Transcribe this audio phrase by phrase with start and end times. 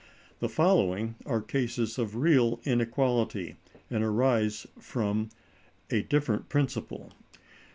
[0.39, 3.57] The following are cases of real inequality,
[3.91, 5.29] and arise from
[5.91, 7.11] a different principle.